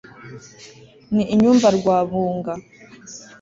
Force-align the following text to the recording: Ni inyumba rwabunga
Ni 1.13 1.23
inyumba 1.33 1.67
rwabunga 1.77 2.53